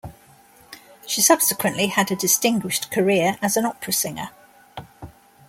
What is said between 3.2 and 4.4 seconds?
as an opera singer.